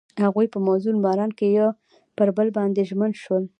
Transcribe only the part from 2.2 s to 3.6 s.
بل باندې ژمن شول.